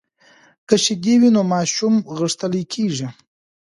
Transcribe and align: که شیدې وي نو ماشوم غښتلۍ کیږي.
که 0.67 0.75
شیدې 0.83 1.13
وي 1.21 1.29
نو 1.35 1.41
ماشوم 1.53 1.93
غښتلۍ 2.17 2.63
کیږي. 2.73 3.07